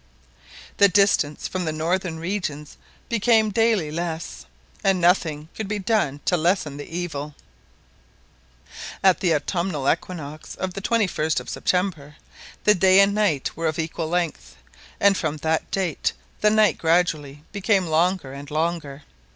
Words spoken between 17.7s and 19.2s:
longer and longer.